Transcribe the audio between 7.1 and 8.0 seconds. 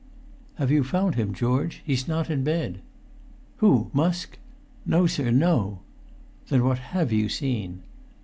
you seen?"